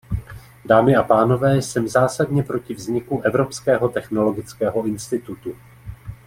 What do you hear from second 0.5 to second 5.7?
Dámy a pánové, jsem zásadně proti vzniku Evropského technologického institutu.